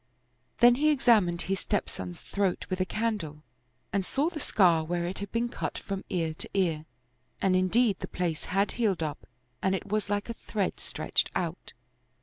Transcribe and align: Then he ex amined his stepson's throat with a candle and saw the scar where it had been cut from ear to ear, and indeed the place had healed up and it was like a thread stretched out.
Then 0.61 0.73
he 0.81 0.89
ex 0.89 1.05
amined 1.05 1.41
his 1.43 1.59
stepson's 1.59 2.19
throat 2.21 2.65
with 2.71 2.79
a 2.79 2.87
candle 2.87 3.43
and 3.93 4.03
saw 4.03 4.31
the 4.31 4.39
scar 4.39 4.83
where 4.83 5.05
it 5.05 5.19
had 5.19 5.31
been 5.31 5.47
cut 5.47 5.77
from 5.77 6.03
ear 6.09 6.33
to 6.33 6.49
ear, 6.55 6.85
and 7.39 7.55
indeed 7.55 7.99
the 7.99 8.07
place 8.07 8.45
had 8.45 8.71
healed 8.71 9.03
up 9.03 9.27
and 9.61 9.75
it 9.75 9.85
was 9.91 10.09
like 10.09 10.27
a 10.27 10.33
thread 10.33 10.79
stretched 10.79 11.29
out. 11.35 11.73